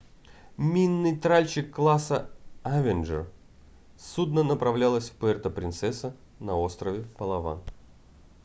минный 0.57 1.15
тральщик 1.15 1.69
класса 1.75 2.27
авенджер 2.63 3.27
судно 3.99 4.41
направлялось 4.43 5.11
в 5.11 5.17
пуэрто-принсеса 5.17 6.15
на 6.39 6.55
острове 6.57 7.03
палаван 7.19 7.61